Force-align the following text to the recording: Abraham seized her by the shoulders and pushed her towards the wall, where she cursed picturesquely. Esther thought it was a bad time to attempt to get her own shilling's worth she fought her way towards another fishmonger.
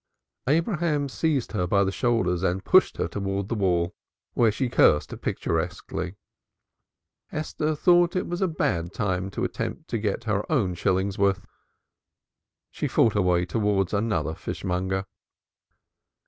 Abraham 0.47 1.07
seized 1.09 1.51
her 1.51 1.67
by 1.67 1.83
the 1.83 1.91
shoulders 1.91 2.41
and 2.41 2.65
pushed 2.65 2.97
her 2.97 3.07
towards 3.07 3.49
the 3.49 3.53
wall, 3.53 3.93
where 4.33 4.51
she 4.51 4.67
cursed 4.67 5.13
picturesquely. 5.21 6.15
Esther 7.31 7.75
thought 7.75 8.15
it 8.15 8.25
was 8.25 8.41
a 8.41 8.47
bad 8.47 8.93
time 8.93 9.29
to 9.29 9.43
attempt 9.43 9.87
to 9.89 9.99
get 9.99 10.23
her 10.23 10.43
own 10.51 10.73
shilling's 10.73 11.19
worth 11.19 11.45
she 12.71 12.87
fought 12.87 13.13
her 13.13 13.21
way 13.21 13.45
towards 13.45 13.93
another 13.93 14.33
fishmonger. 14.33 15.05